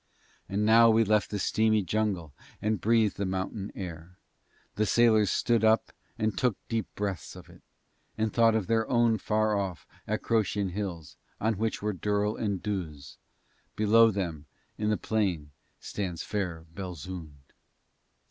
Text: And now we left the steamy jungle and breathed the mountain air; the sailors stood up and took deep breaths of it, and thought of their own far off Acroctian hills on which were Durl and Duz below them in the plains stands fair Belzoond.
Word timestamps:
And 0.49 0.65
now 0.65 0.89
we 0.89 1.03
left 1.03 1.29
the 1.29 1.37
steamy 1.37 1.83
jungle 1.83 2.33
and 2.59 2.81
breathed 2.81 3.17
the 3.17 3.25
mountain 3.27 3.71
air; 3.75 4.17
the 4.73 4.87
sailors 4.87 5.29
stood 5.29 5.63
up 5.63 5.91
and 6.17 6.35
took 6.35 6.57
deep 6.67 6.87
breaths 6.95 7.35
of 7.35 7.51
it, 7.51 7.61
and 8.17 8.33
thought 8.33 8.55
of 8.55 8.65
their 8.65 8.89
own 8.89 9.19
far 9.19 9.55
off 9.55 9.85
Acroctian 10.07 10.71
hills 10.71 11.17
on 11.39 11.59
which 11.59 11.83
were 11.83 11.93
Durl 11.93 12.35
and 12.35 12.63
Duz 12.63 13.17
below 13.75 14.09
them 14.09 14.47
in 14.75 14.89
the 14.89 14.97
plains 14.97 15.49
stands 15.79 16.23
fair 16.23 16.65
Belzoond. 16.73 17.53